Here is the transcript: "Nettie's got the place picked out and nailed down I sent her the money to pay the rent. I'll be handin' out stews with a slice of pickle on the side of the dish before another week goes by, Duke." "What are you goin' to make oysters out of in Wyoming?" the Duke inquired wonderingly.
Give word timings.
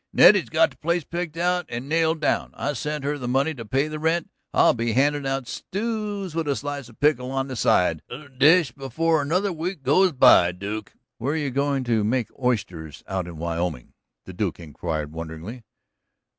"Nettie's 0.11 0.49
got 0.49 0.71
the 0.71 0.77
place 0.77 1.03
picked 1.03 1.37
out 1.37 1.67
and 1.69 1.87
nailed 1.87 2.21
down 2.21 2.55
I 2.55 2.73
sent 2.73 3.03
her 3.03 3.19
the 3.19 3.27
money 3.27 3.53
to 3.53 3.63
pay 3.63 3.87
the 3.87 3.99
rent. 3.99 4.31
I'll 4.51 4.73
be 4.73 4.93
handin' 4.93 5.27
out 5.27 5.47
stews 5.47 6.33
with 6.33 6.47
a 6.47 6.55
slice 6.55 6.89
of 6.89 6.99
pickle 6.99 7.29
on 7.29 7.47
the 7.49 7.55
side 7.55 8.01
of 8.09 8.19
the 8.21 8.29
dish 8.29 8.71
before 8.71 9.21
another 9.21 9.53
week 9.53 9.83
goes 9.83 10.11
by, 10.13 10.53
Duke." 10.53 10.93
"What 11.19 11.29
are 11.29 11.37
you 11.37 11.51
goin' 11.51 11.83
to 11.83 12.03
make 12.03 12.29
oysters 12.41 13.03
out 13.07 13.27
of 13.27 13.35
in 13.35 13.39
Wyoming?" 13.39 13.93
the 14.25 14.33
Duke 14.33 14.59
inquired 14.59 15.11
wonderingly. 15.11 15.61